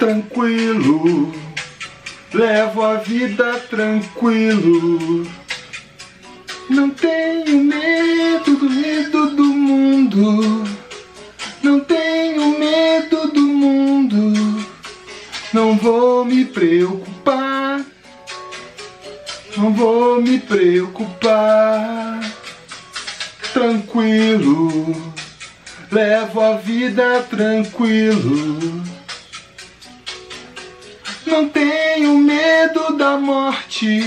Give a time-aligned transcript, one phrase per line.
[0.00, 1.30] tranquilo,
[2.32, 5.26] levo a vida tranquilo.
[6.70, 10.64] Não tenho medo do medo do mundo.
[11.62, 14.66] Não tenho medo do mundo.
[15.52, 17.84] Não vou me preocupar.
[19.54, 22.20] Não vou me preocupar.
[23.52, 24.96] Tranquilo.
[25.92, 28.69] Levo a vida tranquilo.
[31.30, 34.00] Não tenho medo da morte.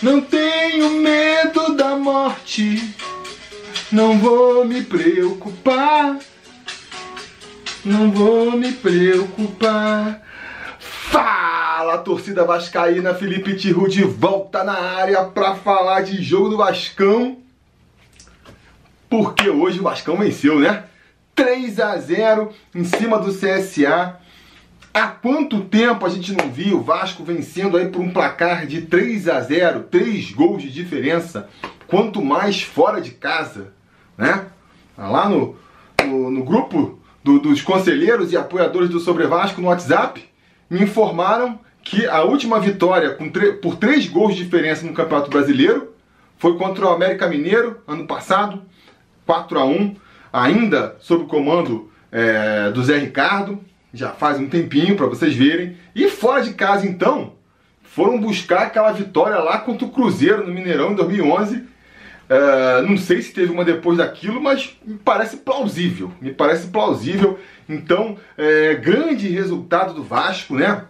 [0.00, 2.94] Não tenho medo da morte.
[3.90, 6.16] Não vou me preocupar.
[7.84, 10.22] Não vou me preocupar.
[10.78, 17.38] Fala, torcida vascaína, Felipe Tiru de volta na área para falar de jogo do Vascão.
[19.10, 20.84] Porque hoje o Vascão venceu, né?
[21.34, 24.20] 3 a 0 em cima do CSA.
[24.94, 28.82] Há quanto tempo a gente não viu o Vasco vencendo aí por um placar de
[28.82, 31.48] 3 a 0, 3 gols de diferença,
[31.88, 33.72] quanto mais fora de casa,
[34.16, 34.46] né?
[34.96, 35.56] Lá no,
[36.06, 40.24] no, no grupo do, dos conselheiros e apoiadores do Sobre Vasco no WhatsApp,
[40.70, 43.18] me informaram que a última vitória
[43.60, 45.92] por três gols de diferença no Campeonato Brasileiro
[46.38, 48.62] foi contra o América Mineiro, ano passado,
[49.26, 49.96] 4 a 1
[50.32, 53.58] ainda sob o comando é, do Zé Ricardo,
[53.94, 55.76] já faz um tempinho para vocês verem.
[55.94, 57.32] E fora de casa, então,
[57.82, 61.74] foram buscar aquela vitória lá contra o Cruzeiro no Mineirão em 2011
[62.24, 66.10] Uh, não sei se teve uma depois daquilo, mas me parece plausível.
[66.20, 67.38] Me parece plausível.
[67.68, 70.84] Então, é, grande resultado do Vasco, né?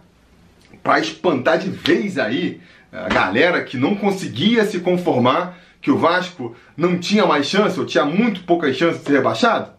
[0.81, 2.61] Para espantar de vez aí
[2.91, 7.85] a galera que não conseguia se conformar que o Vasco não tinha mais chance, ou
[7.85, 9.71] tinha muito poucas chances de ser rebaixado.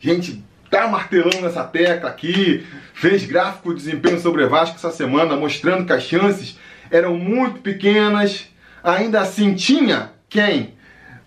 [0.00, 0.42] Gente,
[0.72, 5.92] tá martelando nessa tecla aqui, fez gráfico de desempenho sobre Vasco essa semana, mostrando que
[5.92, 6.58] as chances
[6.90, 8.48] eram muito pequenas.
[8.82, 10.74] Ainda assim, tinha quem?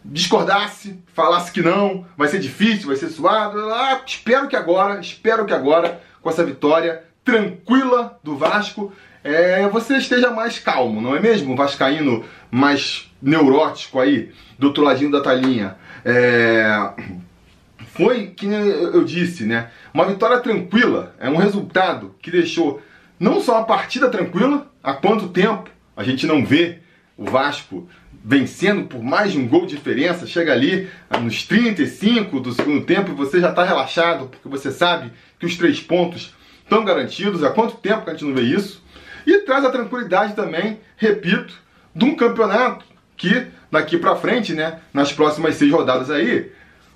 [0.07, 3.59] discordasse, falasse que não, vai ser difícil, vai ser suado.
[3.73, 9.97] Ah, espero que agora, espero que agora, com essa vitória tranquila do Vasco, é, você
[9.97, 11.55] esteja mais calmo, não é mesmo?
[11.55, 15.75] Vascaíno mais neurótico aí, do outro ladinho da talinha.
[16.05, 16.91] É,
[17.95, 19.69] foi, que eu disse, né?
[19.93, 22.81] Uma vitória tranquila, é um resultado que deixou
[23.17, 26.79] não só a partida tranquila, há quanto tempo a gente não vê
[27.17, 27.87] o Vasco
[28.23, 32.85] vencendo por mais de um gol de diferença, chega ali ah, nos 35 do segundo
[32.85, 37.43] tempo e você já está relaxado, porque você sabe que os três pontos estão garantidos.
[37.43, 38.83] Há quanto tempo que a gente não vê isso?
[39.25, 41.53] E traz a tranquilidade também, repito,
[41.95, 42.83] de um campeonato
[43.15, 46.51] que daqui para frente, né, nas próximas seis rodadas aí,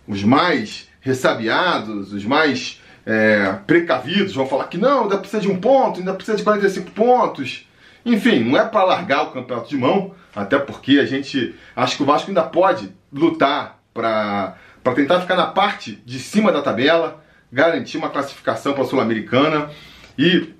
[0.05, 5.59] os mais ressabiados, os mais é, precavidos vão falar que não, ainda precisa de um
[5.59, 7.67] ponto, ainda precisa de 45 pontos.
[8.05, 12.03] Enfim, não é para largar o campeonato de mão, até porque a gente acha que
[12.03, 14.55] o Vasco ainda pode lutar para
[14.95, 19.69] tentar ficar na parte de cima da tabela, garantir uma classificação para a Sul-Americana
[20.17, 20.53] e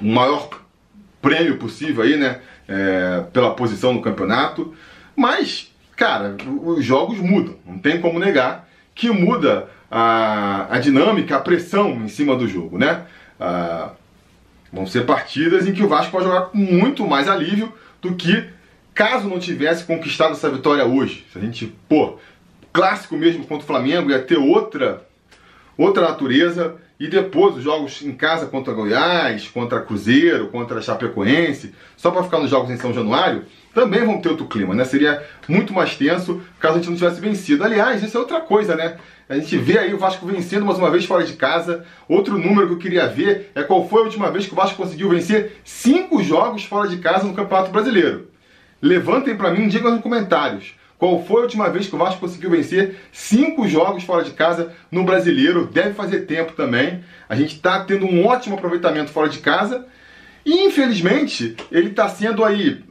[0.00, 0.48] o maior
[1.22, 2.40] prêmio possível aí, né?
[2.66, 4.74] É, pela posição no campeonato.
[5.16, 8.69] Mas, cara, os jogos mudam, não tem como negar
[9.00, 13.06] que muda a, a dinâmica, a pressão em cima do jogo, né?
[13.40, 13.92] Ah,
[14.70, 17.72] vão ser partidas em que o Vasco vai jogar com muito mais alívio
[18.02, 18.44] do que
[18.92, 21.24] caso não tivesse conquistado essa vitória hoje.
[21.32, 22.18] Se a gente, pô,
[22.74, 25.02] clássico mesmo contra o Flamengo ia ter outra
[25.82, 32.10] outra natureza e depois os jogos em casa contra Goiás, contra Cruzeiro, contra Chapecoense, só
[32.10, 34.84] para ficar nos jogos em São Januário, também vão ter outro clima, né?
[34.84, 37.64] Seria muito mais tenso caso a gente não tivesse vencido.
[37.64, 38.98] Aliás, isso é outra coisa, né?
[39.28, 41.86] A gente vê aí o Vasco vencendo mais uma vez fora de casa.
[42.06, 44.76] Outro número que eu queria ver é qual foi a última vez que o Vasco
[44.76, 48.28] conseguiu vencer cinco jogos fora de casa no Campeonato Brasileiro.
[48.82, 50.74] Levantem para mim, digam nos comentários.
[51.00, 54.70] Qual foi a última vez que o Vasco conseguiu vencer cinco jogos fora de casa
[54.92, 55.64] no Brasileiro?
[55.64, 57.02] Deve fazer tempo também.
[57.26, 59.86] A gente está tendo um ótimo aproveitamento fora de casa.
[60.44, 62.84] E infelizmente, ele está sendo aí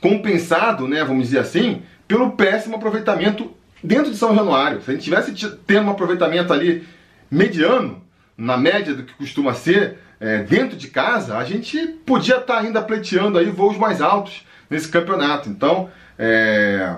[0.00, 3.52] compensado, né, vamos dizer assim, pelo péssimo aproveitamento
[3.82, 4.80] dentro de São Januário.
[4.82, 5.32] Se a gente tivesse
[5.66, 6.86] tendo um aproveitamento ali
[7.28, 8.04] mediano,
[8.38, 12.60] na média do que costuma ser, é, dentro de casa, a gente podia estar tá
[12.60, 15.48] ainda pleiteando aí voos mais altos nesse campeonato.
[15.48, 16.96] Então, é,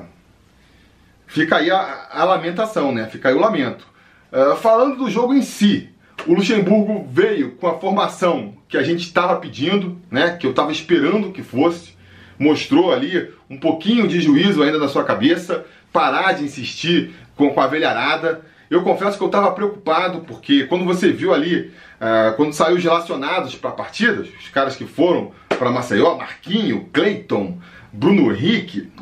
[1.28, 3.06] fica aí a, a, lamentação, né?
[3.06, 3.86] Fica aí o lamento.
[4.32, 5.88] Uh, falando do jogo em si,
[6.26, 10.36] o Luxemburgo veio com a formação que a gente estava pedindo, né?
[10.36, 11.96] Que eu estava esperando que fosse.
[12.36, 17.60] Mostrou ali um pouquinho de juízo ainda na sua cabeça, parar de insistir com, com
[17.60, 22.52] a velharada eu confesso que eu estava preocupado, porque quando você viu ali, uh, quando
[22.52, 27.58] saiu os relacionados para a partida, os caras que foram para Maceió, Marquinho, Cleiton,
[27.90, 28.92] Bruno Henrique,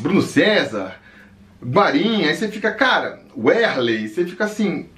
[0.00, 0.96] Bruno César,
[1.64, 4.88] Guarim, aí você fica, cara, Werley, você fica assim.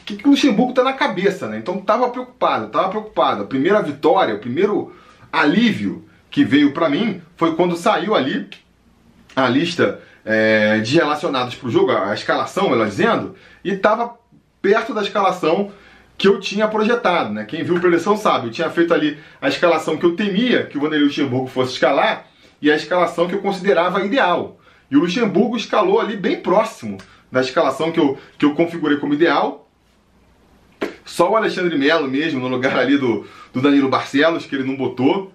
[0.00, 1.58] O que, que o Luxemburgo tá na cabeça, né?
[1.58, 3.42] Então tava preocupado, tava preocupado.
[3.42, 4.94] A primeira vitória, o primeiro
[5.32, 8.48] alívio que veio para mim foi quando saiu ali
[9.36, 13.34] a lista é, de relacionados para o jogo, a escalação, ela dizendo,
[13.64, 14.18] e estava
[14.60, 15.72] perto da escalação
[16.16, 17.44] que eu tinha projetado, né?
[17.44, 20.78] Quem viu a preleção sabe, eu tinha feito ali a escalação que eu temia que
[20.78, 22.26] o Vanderlei Luxemburgo fosse escalar
[22.62, 24.58] e a escalação que eu considerava ideal.
[24.90, 26.98] E o Luxemburgo escalou ali bem próximo
[27.30, 29.68] da escalação que eu, que eu configurei como ideal.
[31.04, 34.76] Só o Alexandre Melo mesmo, no lugar ali do, do Danilo Barcelos, que ele não
[34.76, 35.32] botou.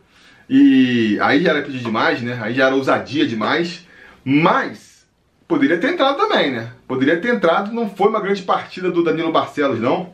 [0.49, 2.39] E aí já era pedir demais, né?
[2.41, 3.85] Aí já era ousadia demais.
[4.23, 5.05] Mas
[5.47, 6.71] poderia ter entrado também, né?
[6.87, 10.13] Poderia ter entrado, não foi uma grande partida do Danilo Barcelos, não.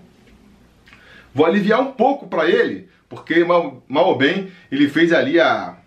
[1.34, 5.78] Vou aliviar um pouco para ele, porque mal, mal ou bem ele fez ali a,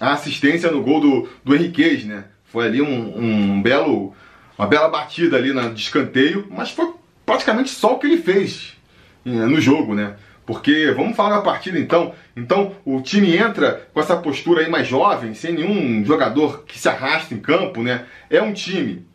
[0.00, 2.24] a assistência no gol do, do Henriquez, né?
[2.50, 4.14] Foi ali um, um belo,
[4.58, 6.92] uma bela batida ali na, de escanteio, mas foi
[7.24, 8.76] praticamente só o que ele fez
[9.24, 10.16] no jogo, né?
[10.46, 12.14] Porque vamos falar da partida então.
[12.34, 16.88] Então o time entra com essa postura aí mais jovem, sem nenhum jogador que se
[16.88, 18.06] arrasta em campo, né?
[18.30, 19.06] É um time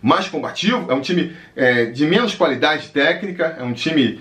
[0.00, 4.20] mais combativo, é um time é, de menos qualidade técnica, é um time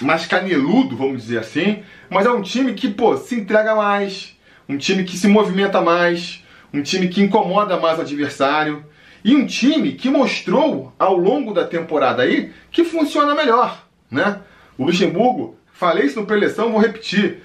[0.00, 4.36] mais caneludo, vamos dizer assim, mas é um time que, pô, se entrega mais,
[4.68, 8.84] um time que se movimenta mais, um time que incomoda mais o adversário
[9.24, 14.40] e um time que mostrou ao longo da temporada aí que funciona melhor, né?
[14.76, 17.42] O Luxemburgo, falei isso no preleção, vou repetir.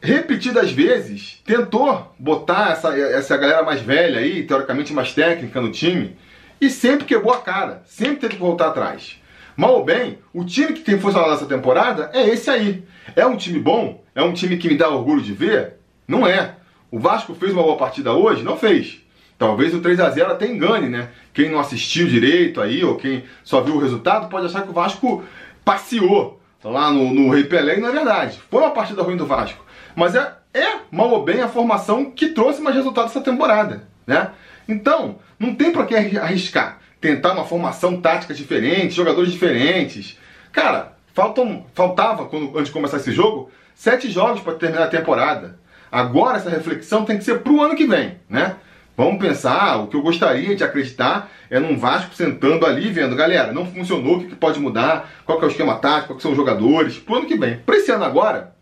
[0.00, 6.16] Repetidas vezes tentou botar essa, essa galera mais velha aí, teoricamente mais técnica no time,
[6.60, 9.20] e sempre quebrou a cara, sempre teve que voltar atrás.
[9.56, 12.84] Mal ou bem, o time que tem funcionado nessa temporada é esse aí.
[13.14, 14.02] É um time bom?
[14.14, 15.74] É um time que me dá orgulho de ver?
[16.08, 16.56] Não é.
[16.92, 18.42] O Vasco fez uma boa partida hoje?
[18.42, 19.00] Não fez.
[19.38, 21.08] Talvez o 3 a 0 até engane, né?
[21.32, 24.74] Quem não assistiu direito aí, ou quem só viu o resultado, pode achar que o
[24.74, 25.24] Vasco
[25.64, 28.38] passeou lá no, no Rei Pelé, e não é verdade.
[28.50, 29.64] Foi uma partida ruim do Vasco.
[29.96, 34.30] Mas é, é, mal ou bem, a formação que trouxe mais resultados essa temporada, né?
[34.68, 36.78] Então, não tem para que arriscar.
[37.00, 40.18] Tentar uma formação tática diferente, jogadores diferentes.
[40.52, 45.61] Cara, faltam, faltava, quando, antes de começar esse jogo, sete jogos para terminar a temporada.
[45.92, 48.56] Agora essa reflexão tem que ser pro ano que vem, né?
[48.96, 53.52] Vamos pensar, o que eu gostaria de acreditar é num Vasco sentando ali vendo, galera,
[53.52, 56.36] não funcionou, o que, pode mudar, qual que é o esquema tático, que são os
[56.36, 57.58] jogadores, pro ano que vem.
[57.58, 58.54] Para esse ano agora,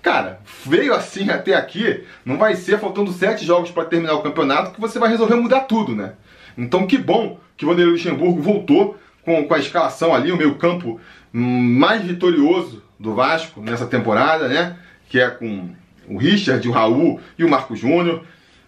[0.00, 4.72] cara, veio assim até aqui, não vai ser faltando sete jogos para terminar o campeonato
[4.72, 6.14] que você vai resolver mudar tudo, né?
[6.58, 10.56] Então que bom que o Vanderlei Luxemburgo voltou com, com a escalação ali, o meio
[10.56, 11.00] campo
[11.32, 14.76] mais vitorioso do Vasco nessa temporada, né?
[15.08, 15.70] Que é com
[16.08, 18.24] o Richard, o Raul e o Marco Júnior.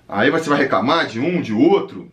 [0.09, 2.11] Aí você vai reclamar de um, de outro.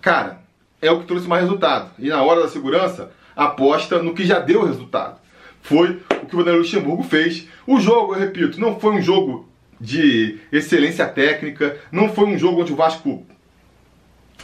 [0.00, 0.40] Cara,
[0.80, 1.90] é o que trouxe mais resultado.
[1.98, 5.18] E na hora da segurança, aposta no que já deu resultado.
[5.62, 7.46] Foi o que o Vanderlei Luxemburgo fez.
[7.66, 9.48] O jogo, eu repito, não foi um jogo
[9.80, 13.26] de excelência técnica, não foi um jogo onde o Vasco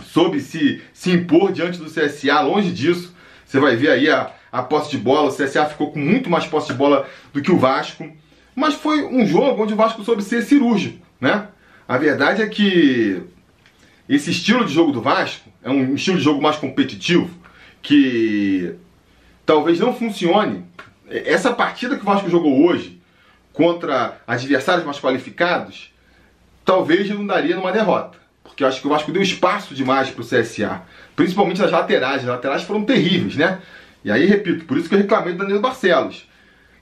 [0.05, 3.15] soube se, se impor diante do CSA, longe disso.
[3.45, 6.47] Você vai ver aí a, a posse de bola, o CSA ficou com muito mais
[6.47, 8.11] posse de bola do que o Vasco.
[8.55, 11.49] Mas foi um jogo onde o Vasco soube ser cirúrgico, né?
[11.87, 13.23] A verdade é que
[14.09, 17.31] esse estilo de jogo do Vasco é um estilo de jogo mais competitivo
[17.83, 18.75] que
[19.45, 20.65] talvez não funcione.
[21.09, 23.01] Essa partida que o Vasco jogou hoje
[23.53, 25.93] contra adversários mais qualificados,
[26.65, 28.19] talvez não daria numa derrota.
[28.43, 30.83] Porque eu acho que o Vasco deu espaço demais para o CSA.
[31.17, 32.23] Principalmente nas laterais.
[32.23, 33.61] As laterais foram terríveis, né?
[34.05, 36.29] E aí, repito, por isso que eu reclamei do Danilo Barcelos.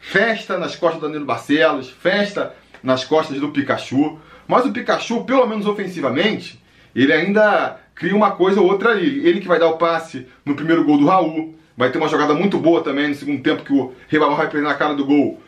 [0.05, 4.19] Festa nas costas do Danilo Barcelos, festa nas costas do Pikachu.
[4.49, 6.61] Mas o Pikachu, pelo menos ofensivamente,
[6.95, 9.25] ele ainda cria uma coisa ou outra ali.
[9.25, 11.55] Ele que vai dar o passe no primeiro gol do Raul.
[11.77, 14.67] Vai ter uma jogada muito boa também no segundo tempo que o Ribamar vai perder
[14.67, 15.41] na cara do gol.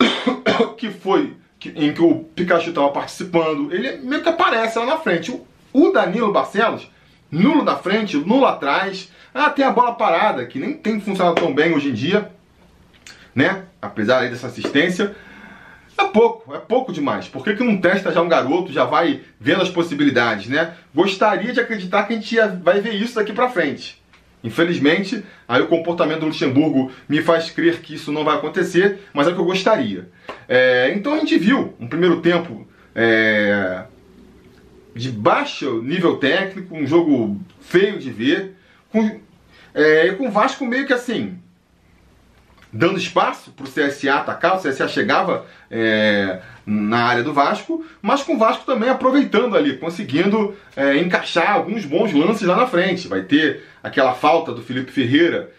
[0.78, 1.36] que foi
[1.76, 3.70] em que o Pikachu estava participando.
[3.70, 5.38] Ele meio que aparece lá na frente.
[5.74, 6.90] O Danilo Barcelos,
[7.30, 9.12] nulo na frente, nulo atrás.
[9.34, 12.30] Ah, tem a bola parada, que nem tem funcionado tão bem hoje em dia,
[13.34, 13.62] né?
[13.80, 15.14] Apesar aí dessa assistência.
[15.98, 17.28] É pouco, é pouco demais.
[17.28, 20.74] Por que, que não testa já um garoto, já vai vendo as possibilidades, né?
[20.94, 24.02] Gostaria de acreditar que a gente vai ver isso daqui pra frente.
[24.42, 29.26] Infelizmente, aí o comportamento do Luxemburgo me faz crer que isso não vai acontecer, mas
[29.26, 30.08] é o que eu gostaria.
[30.48, 33.84] É, então a gente viu um primeiro tempo é,
[34.94, 38.56] de baixo nível técnico, um jogo feio de ver,
[38.90, 39.20] com,
[39.72, 41.38] é, com o Vasco meio que assim,
[42.72, 48.22] dando espaço para o CSA atacar, o CSA chegava é, na área do Vasco, mas
[48.22, 53.08] com o Vasco também aproveitando ali, conseguindo é, encaixar alguns bons lances lá na frente.
[53.08, 55.50] Vai ter aquela falta do Felipe Ferreira,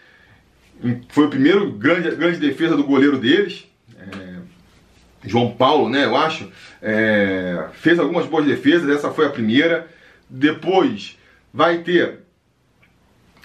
[1.08, 3.64] foi o primeiro grande, grande defesa do goleiro deles,
[3.96, 4.34] é,
[5.26, 6.50] João Paulo, né, eu acho,
[6.82, 9.88] é, fez algumas boas defesas, essa foi a primeira.
[10.28, 11.18] Depois
[11.52, 12.18] vai ter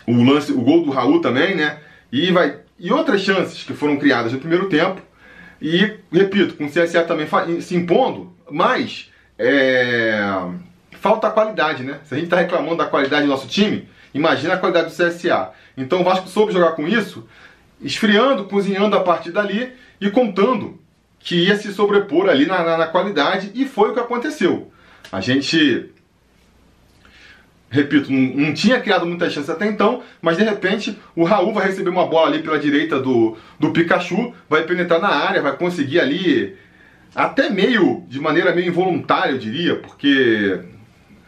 [0.05, 1.79] o lance, o gol do Raul também, né?
[2.11, 5.01] E vai e outras chances que foram criadas no primeiro tempo.
[5.61, 7.27] E, repito, com o CSA também
[7.61, 10.21] se impondo, mas é,
[10.99, 11.99] falta qualidade, né?
[12.05, 15.51] Se a gente está reclamando da qualidade do nosso time, imagina a qualidade do CSA.
[15.75, 17.27] Então o Vasco soube jogar com isso,
[17.81, 20.79] esfriando, cozinhando a partir dali e contando
[21.19, 24.71] que ia se sobrepor ali na, na, na qualidade, e foi o que aconteceu.
[25.11, 25.91] A gente
[27.69, 31.67] repito, não, não, tinha criado muita chance até então, mas de repente o Raul vai
[31.67, 35.99] receber uma bola ali pela direita do, do Pikachu, vai penetrar na área, vai conseguir
[35.99, 36.57] ali,
[37.13, 40.59] até meio, de maneira meio involuntária, eu diria, porque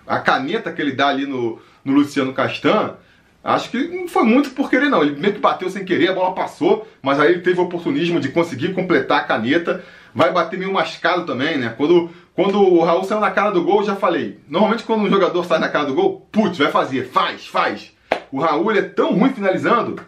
[0.08, 2.96] a caneta que ele dá ali no, no Luciano Castan,
[3.44, 6.14] acho que não foi muito por querer não, ele meio que bateu sem querer, a
[6.14, 9.84] bola passou, mas aí ele teve o oportunismo de conseguir completar a caneta,
[10.14, 11.74] vai bater meio mascado também, né?
[11.76, 14.40] Quando quando o Raul saiu na cara do gol, já falei.
[14.48, 17.92] Normalmente quando um jogador sai na cara do gol, putz, vai fazer, faz, faz.
[18.32, 20.00] O Raul é tão ruim finalizando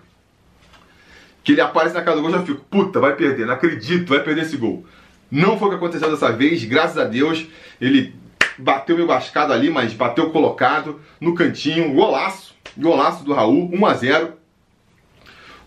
[1.44, 4.24] que ele aparece na cara do gol já fico, puta, vai perder, não acredito, vai
[4.24, 4.86] perder esse gol.
[5.30, 7.46] Não foi o que aconteceu dessa vez, graças a Deus,
[7.82, 8.16] ele
[8.58, 13.94] bateu meio bascado ali, mas bateu colocado no cantinho, golaço, golaço do Raul, 1 a
[13.94, 14.34] 0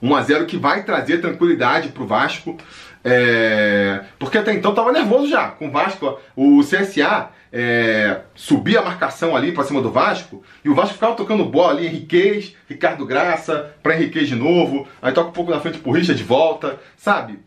[0.03, 2.57] 1 a 0 que vai trazer tranquilidade pro Vasco.
[3.03, 6.19] É, porque até então tava nervoso já com o Vasco.
[6.35, 11.15] O CSA é, subia a marcação ali para cima do Vasco e o Vasco ficava
[11.15, 15.61] tocando bola ali, Henriquez, Ricardo Graça, para Henriquez de novo, aí toca um pouco na
[15.61, 17.39] frente pro Richard de volta, sabe?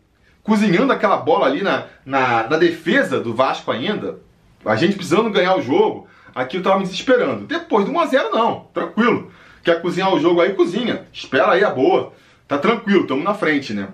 [0.42, 4.18] Cozinhando aquela bola ali na, na, na defesa do Vasco ainda,
[4.64, 7.46] a gente precisando ganhar o jogo, aqui eu tava me desesperando.
[7.46, 9.30] Depois do 1x0, não, tranquilo.
[9.62, 11.06] Quer cozinhar o jogo aí, cozinha.
[11.12, 12.12] Espera aí a boa.
[12.48, 13.88] Tá tranquilo, estamos na frente, né?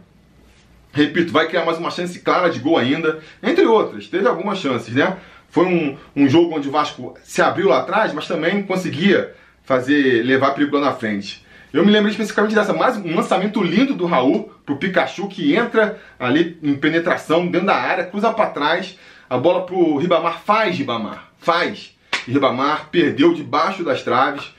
[0.92, 4.06] Repito, vai criar mais uma chance clara de gol ainda, entre outras.
[4.06, 5.16] Teve algumas chances, né?
[5.50, 10.22] Foi um, um jogo onde o Vasco se abriu lá atrás, mas também conseguia fazer
[10.22, 11.44] levar perigo lá na frente.
[11.72, 16.00] Eu me lembrei especificamente dessa, mais um lançamento lindo do Raul pro Pikachu que entra
[16.18, 21.30] ali em penetração dentro da área, cruza para trás, a bola pro Ribamar faz Ribamar,
[21.38, 21.94] faz.
[22.26, 24.54] E Ribamar perdeu debaixo das traves,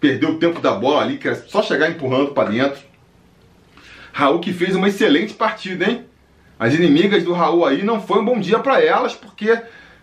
[0.00, 2.80] perdeu o tempo da bola ali, que era só chegar empurrando para dentro.
[4.12, 6.04] Raul que fez uma excelente partida, hein?
[6.58, 9.50] As inimigas do Raul aí não foi um bom dia para elas, porque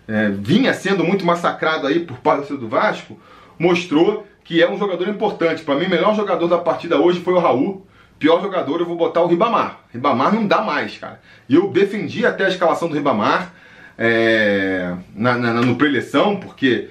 [0.08, 3.20] é, vinha sendo muito massacrado aí por parte do Vasco,
[3.60, 5.64] mostrou que é um jogador importante.
[5.64, 7.86] Para mim, o melhor jogador da partida hoje foi o Raul.
[8.18, 9.82] Pior jogador, eu vou botar o Ribamar.
[9.92, 11.20] Ribamar não dá mais, cara.
[11.50, 13.54] E eu defendi até a escalação do Ribamar
[13.98, 16.90] é, na, na, no preleção, porque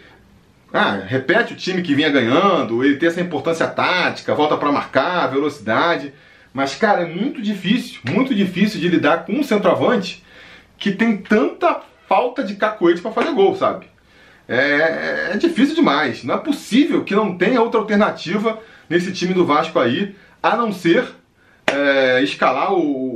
[0.76, 5.28] ah, repete o time que vinha ganhando, ele tem essa importância tática, volta para marcar,
[5.28, 6.12] velocidade.
[6.52, 10.24] Mas, cara, é muito difícil, muito difícil de lidar com um centroavante
[10.76, 13.86] que tem tanta falta de cacoete para fazer gol, sabe?
[14.48, 16.24] É, é, difícil demais.
[16.24, 18.58] Não é possível que não tenha outra alternativa
[18.90, 21.06] nesse time do Vasco aí, a não ser
[21.68, 23.13] é, escalar o,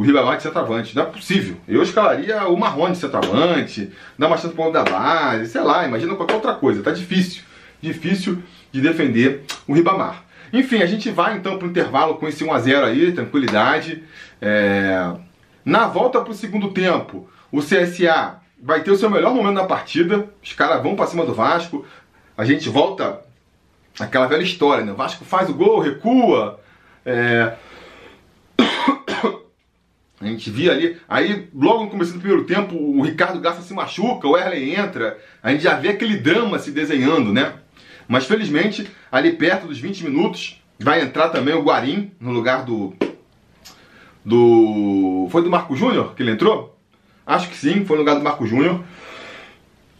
[0.00, 0.96] o Ribamar de centroavante.
[0.96, 1.58] Não é possível.
[1.68, 6.14] Eu escalaria o Marrone de centroavante, dar uma chance pro da base, sei lá, imagina
[6.14, 6.82] qualquer outra coisa.
[6.82, 7.42] Tá difícil.
[7.82, 8.42] Difícil
[8.72, 10.24] de defender o Ribamar.
[10.54, 14.02] Enfim, a gente vai então para o intervalo com esse 1x0 aí, tranquilidade.
[14.40, 15.12] É...
[15.66, 19.64] Na volta para o segundo tempo, o CSA vai ter o seu melhor momento na
[19.64, 20.30] partida.
[20.42, 21.84] Os caras vão para cima do Vasco.
[22.38, 23.20] A gente volta
[23.98, 24.92] aquela velha história, né?
[24.92, 26.58] O Vasco faz o gol, recua.
[27.04, 27.52] É...
[30.20, 33.72] A gente via ali, aí logo no começo do primeiro tempo, o Ricardo Garça se
[33.72, 37.54] machuca, o Erley entra, a gente já vê aquele drama se desenhando, né?
[38.06, 42.92] Mas felizmente, ali perto dos 20 minutos, vai entrar também o Guarim no lugar do.
[44.22, 45.26] Do.
[45.30, 46.78] Foi do Marco Júnior que ele entrou?
[47.24, 48.84] Acho que sim, foi no lugar do Marco Júnior.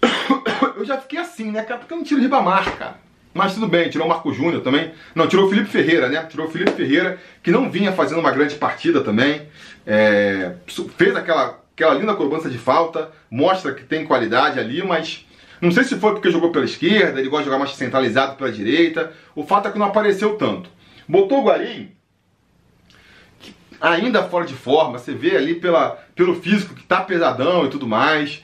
[0.77, 1.79] Eu já fiquei assim, né, cara?
[1.81, 2.99] Porque eu não tiro o Ribamar, cara.
[3.33, 4.93] Mas tudo bem, tirou o Marco Júnior também.
[5.15, 6.25] Não, tirou o Felipe Ferreira, né?
[6.25, 9.43] Tirou o Felipe Ferreira, que não vinha fazendo uma grande partida também.
[9.87, 10.55] É,
[10.97, 15.27] fez aquela, aquela linda cobrança de falta, mostra que tem qualidade ali, mas
[15.61, 18.51] não sei se foi porque jogou pela esquerda, ele gosta de jogar mais centralizado pela
[18.51, 19.13] direita.
[19.35, 20.69] O fato é que não apareceu tanto.
[21.07, 21.91] Botou o Guarim,
[23.81, 27.87] ainda fora de forma, você vê ali pela, pelo físico que tá pesadão e tudo
[27.87, 28.43] mais.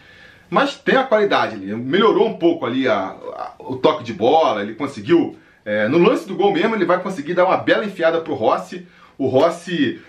[0.49, 1.75] Mas tem a qualidade ali.
[1.75, 5.37] Melhorou um pouco ali a, a, o toque de bola, ele conseguiu.
[5.65, 8.87] É, no lance do gol mesmo, ele vai conseguir dar uma bela enfiada pro Rossi.
[9.19, 10.00] O Rossi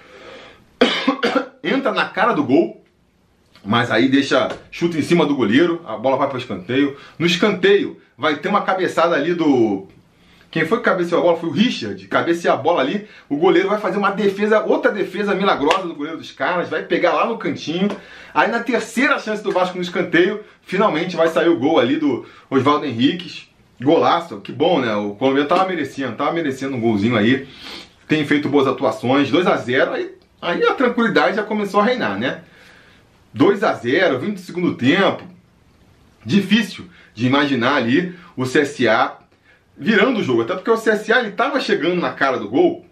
[1.63, 2.83] entra na cara do gol,
[3.65, 6.95] mas aí deixa chuta em cima do goleiro, a bola vai para escanteio.
[7.17, 9.87] No escanteio vai ter uma cabeçada ali do
[10.49, 13.67] quem foi que cabeceou a bola foi o Richard, cabecear a bola ali, o goleiro
[13.69, 17.37] vai fazer uma defesa, outra defesa milagrosa do goleiro dos caras, vai pegar lá no
[17.37, 17.89] cantinho.
[18.33, 22.25] Aí na terceira chance do Vasco no escanteio, finalmente vai sair o gol ali do
[22.49, 23.47] Oswaldo Henriques.
[23.81, 24.95] Golaço, que bom, né?
[24.95, 27.47] O colombiano tava merecendo, tava merecendo um golzinho aí.
[28.07, 32.17] Tem feito boas atuações, 2 a 0 aí, aí a tranquilidade já começou a reinar,
[32.17, 32.41] né?
[33.33, 35.23] 2 a 0 20 do segundo tempo.
[36.25, 39.26] Difícil de imaginar ali o CSA
[39.77, 40.41] virando o jogo.
[40.41, 42.85] Até porque o CSA ele tava chegando na cara do gol,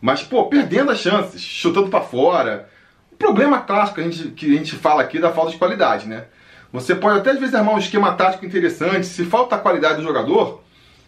[0.00, 2.68] mas pô, perdendo as chances, chutando para fora.
[3.12, 5.56] O problema clássico que a, gente, que a gente fala aqui é da falta de
[5.56, 6.24] qualidade, né?
[6.72, 10.02] Você pode até às vezes armar um esquema tático interessante, se falta a qualidade do
[10.02, 10.64] jogador,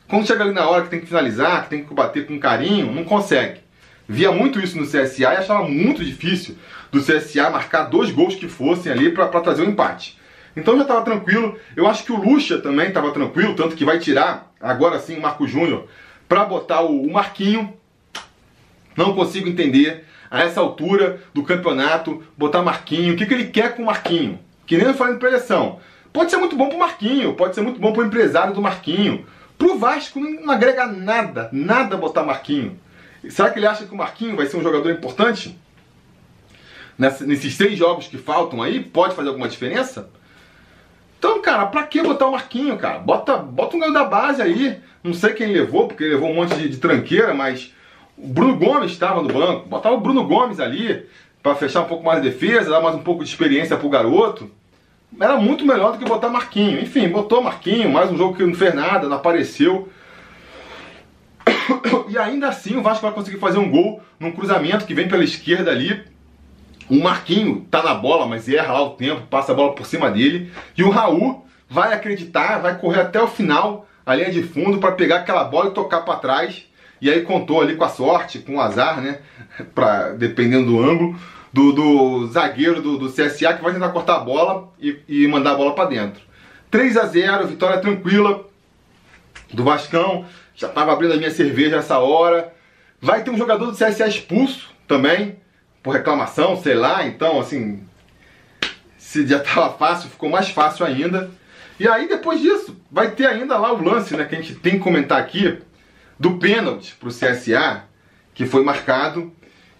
[0.07, 2.93] quando chega ali na hora que tem que finalizar, que tem que bater com carinho,
[2.93, 3.61] não consegue.
[4.09, 6.57] Via muito isso no CSA e achava muito difícil
[6.93, 10.17] do CSA marcar dois gols que fossem ali para trazer um empate.
[10.57, 11.59] Então já estava tranquilo.
[11.75, 15.23] Eu acho que o Lucha também estava tranquilo, tanto que vai tirar agora sim o
[15.23, 15.87] Marco Júnior
[16.29, 17.73] para botar o, Marquinho.
[18.97, 23.15] Não consigo entender a essa altura do campeonato botar Marquinho.
[23.15, 24.39] O que, que ele quer com o Marquinho?
[24.67, 25.79] Que nem eu falei em preleção.
[26.13, 29.27] Pode ser muito bom pro Marquinho, pode ser muito bom pro empresário do Marquinho.
[29.57, 32.79] Pro Vasco não agrega nada, nada botar Marquinho.
[33.29, 35.59] Será que ele acha que o Marquinho vai ser um jogador importante?
[36.99, 40.09] nesses três jogos que faltam aí, pode fazer alguma diferença?
[41.19, 42.99] Então, cara, pra que botar o Marquinho, cara?
[42.99, 44.79] Bota, bota um ganho da base aí.
[45.03, 47.73] Não sei quem levou, porque levou um monte de, de tranqueira, mas
[48.17, 49.69] o Bruno Gomes estava no banco.
[49.69, 51.07] Botar o Bruno Gomes ali
[51.43, 54.51] para fechar um pouco mais de defesa, dar mais um pouco de experiência pro garoto.
[55.19, 56.81] Era muito melhor do que botar Marquinho.
[56.81, 59.89] Enfim, botou Marquinho, mais um jogo que não fez nada, não apareceu.
[62.09, 65.25] E ainda assim o Vasco vai conseguir fazer um gol num cruzamento que vem pela
[65.25, 66.05] esquerda ali
[66.89, 70.11] o Marquinho tá na bola, mas erra lá o tempo, passa a bola por cima
[70.11, 70.53] dele.
[70.77, 74.93] E o Raul vai acreditar, vai correr até o final, a linha de fundo, para
[74.93, 76.65] pegar aquela bola e tocar para trás.
[77.01, 79.19] E aí contou ali com a sorte, com o azar, né?
[79.75, 81.19] Pra, dependendo do ângulo,
[81.53, 85.53] do, do zagueiro do, do, CSA que vai tentar cortar a bola e, e mandar
[85.53, 86.23] a bola para dentro.
[86.71, 88.45] 3 a 0 vitória tranquila
[89.53, 90.25] do Vascão.
[90.55, 92.53] Já tava abrindo a minha cerveja essa hora.
[93.01, 95.37] Vai ter um jogador do CSA expulso também
[95.87, 97.81] por reclamação, sei lá, então assim,
[98.99, 101.31] se já estava fácil, ficou mais fácil ainda.
[101.79, 104.73] E aí depois disso, vai ter ainda lá o lance, né, que a gente tem
[104.73, 105.61] que comentar aqui,
[106.19, 107.85] do pênalti para o CSA,
[108.35, 109.33] que foi marcado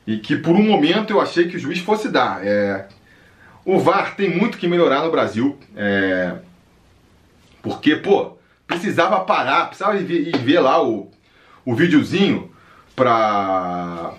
[0.07, 2.47] e que por um momento eu achei que o juiz fosse dar.
[2.47, 2.87] É...
[3.65, 6.37] O VAR tem muito que melhorar no Brasil, é...
[7.61, 11.11] porque, pô, precisava parar, precisava ir ver, lá o,
[11.65, 12.53] o videozinho
[12.95, 14.15] para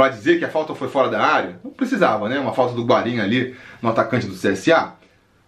[0.00, 1.60] para dizer que a falta foi fora da área.
[1.62, 2.40] Não precisava, né?
[2.40, 4.94] Uma falta do Guarim ali no atacante do CSA.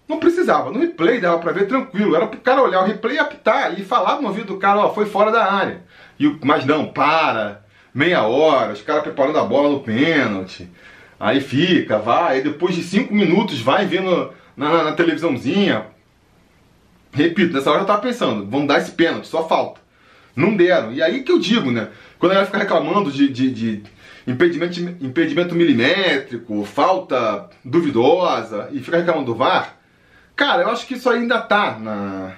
[0.06, 0.70] Não precisava.
[0.70, 2.14] No replay dava para ver tranquilo.
[2.14, 4.92] Era pro cara olhar o replay e apitar e falar no ouvido do cara, ó,
[4.92, 5.84] foi fora da área.
[6.20, 7.64] E, mas não, para.
[7.94, 10.70] Meia hora, os caras preparando a bola no pênalti.
[11.18, 12.42] Aí fica, vai.
[12.42, 15.86] Depois de cinco minutos vai vendo na, na, na televisãozinha.
[17.10, 19.80] Repito, nessa hora eu tava pensando, vamos dar esse pênalti, só falta.
[20.36, 20.92] Não deram.
[20.92, 21.88] E aí que eu digo, né?
[22.18, 23.82] Quando ela fica reclamando de, de, de
[24.26, 29.76] impedimento, impedimento milimétrico, falta duvidosa e fica reclamando do VAR,
[30.36, 32.34] cara, eu acho que isso ainda tá na,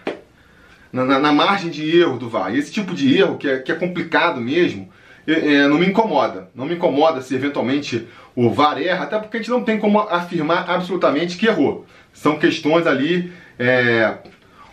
[0.92, 2.54] na, na, margem de erro do VAR.
[2.54, 4.88] E esse tipo de erro, que é, que é complicado mesmo,
[5.26, 6.50] é, não me incomoda.
[6.54, 10.00] Não me incomoda se eventualmente o VAR erra, até porque a gente não tem como
[10.00, 11.86] afirmar absolutamente que errou.
[12.12, 14.18] São questões ali é,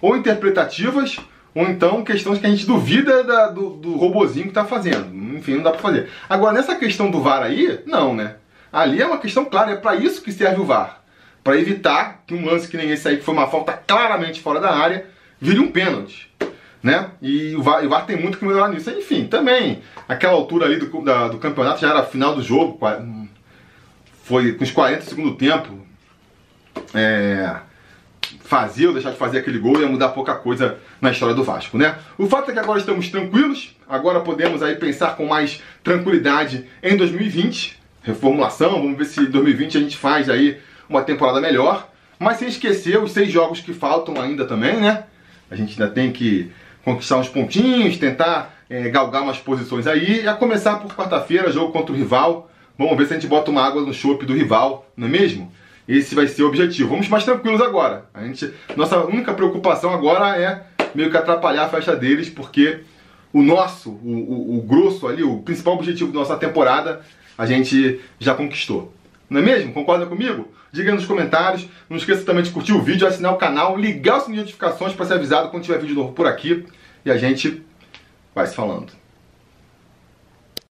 [0.01, 1.17] ou interpretativas
[1.53, 5.09] ou então questões que a gente duvida da, do, do robozinho que está fazendo.
[5.41, 6.07] Enfim, não dá para fazer.
[6.29, 8.35] Agora, nessa questão do VAR aí, não, né?
[8.71, 11.01] Ali é uma questão clara, é para isso que serve o VAR.
[11.43, 14.59] Para evitar que um lance que nem esse aí, que foi uma falta claramente fora
[14.59, 15.07] da área,
[15.39, 16.31] vire um pênalti.
[16.83, 17.09] Né?
[17.21, 18.91] E o VAR, o VAR tem muito que melhorar nisso.
[18.91, 22.79] Enfim, também, aquela altura ali do, da, do campeonato já era final do jogo,
[24.23, 25.79] foi com os 40 segundo tempo.
[26.93, 27.55] É,
[28.43, 31.77] fazer ou deixar de fazer aquele gol ia mudar pouca coisa na história do Vasco,
[31.77, 31.97] né?
[32.17, 36.95] O fato é que agora estamos tranquilos, agora podemos aí pensar com mais tranquilidade em
[36.95, 40.57] 2020, reformulação, vamos ver se em 2020 a gente faz aí
[40.89, 45.03] uma temporada melhor, mas sem esquecer os seis jogos que faltam ainda também, né?
[45.49, 46.49] A gente ainda tem que
[46.85, 51.73] conquistar uns pontinhos, tentar é, galgar umas posições aí, e a começar por quarta-feira, jogo
[51.73, 54.89] contra o rival, vamos ver se a gente bota uma água no chope do rival,
[54.95, 55.51] não é mesmo?
[55.85, 56.89] Esse vai ser o objetivo.
[56.89, 58.05] Vamos mais tranquilos agora.
[58.13, 60.63] A gente, nossa única preocupação agora é
[60.95, 62.81] meio que atrapalhar a festa deles, porque
[63.33, 67.01] o nosso, o, o, o grosso ali, o principal objetivo da nossa temporada,
[67.37, 68.93] a gente já conquistou.
[69.29, 69.73] Não é mesmo?
[69.73, 70.47] Concorda comigo?
[70.71, 71.67] Diga nos comentários.
[71.89, 74.93] Não esqueça também de curtir o vídeo, assinar o canal, ligar o sininho de notificações
[74.93, 76.65] para ser avisado quando tiver vídeo novo por aqui.
[77.05, 77.63] E a gente
[78.35, 79.00] vai se falando.